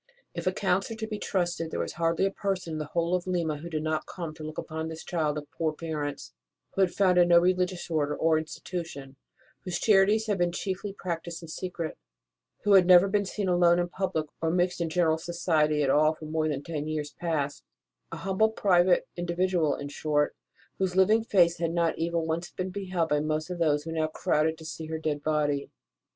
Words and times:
If 0.33 0.47
accounts 0.47 0.89
are 0.89 0.95
to 0.95 1.05
be 1.05 1.19
trusted, 1.19 1.69
there 1.69 1.79
was 1.79 1.93
hardly 1.93 2.25
a 2.25 2.31
person 2.31 2.73
in 2.73 2.79
the 2.79 2.87
whole 2.87 3.13
of 3.13 3.27
Lima 3.27 3.57
who 3.57 3.69
did 3.69 3.83
not 3.83 4.07
come 4.07 4.33
to 4.33 4.43
look 4.43 4.57
upon 4.57 4.87
this 4.87 5.03
child 5.03 5.37
of 5.37 5.45
poor 5.51 5.73
parents, 5.73 6.33
who 6.73 6.81
had 6.81 6.91
founded 6.91 7.27
no 7.27 7.37
religious 7.37 7.87
Order 7.91 8.15
or 8.17 8.39
institution, 8.39 9.15
whose 9.63 9.79
charities 9.79 10.25
had 10.25 10.39
been 10.39 10.51
chiefly 10.51 10.91
prac 10.91 11.25
tised 11.25 11.43
in 11.43 11.49
secret, 11.49 11.99
who 12.63 12.73
had 12.73 12.87
never 12.87 13.07
been 13.07 13.25
seen 13.25 13.47
alone 13.47 13.77
in 13.77 13.89
public 13.89 14.25
or 14.41 14.49
mixed 14.49 14.81
in 14.81 14.89
general 14.89 15.19
society 15.19 15.83
at 15.83 15.91
all 15.91 16.15
for 16.15 16.25
more 16.25 16.47
than 16.49 16.63
ten 16.63 16.87
years 16.87 17.11
past: 17.11 17.63
a 18.11 18.17
humble, 18.17 18.49
private 18.49 19.07
individual, 19.15 19.75
in 19.75 19.87
short, 19.87 20.35
whose 20.79 20.95
living 20.95 21.23
face 21.23 21.59
had 21.59 21.73
not 21.73 21.95
even 21.99 22.21
once 22.25 22.49
been 22.49 22.71
beheld 22.71 23.09
by 23.09 23.19
most 23.19 23.51
of 23.51 23.59
those 23.59 23.83
who 23.83 23.91
now 23.91 24.07
crowded 24.07 24.57
to 24.57 24.65
see 24.65 24.87
her 24.87 24.97
dead 24.97 25.21
body. 25.21 25.69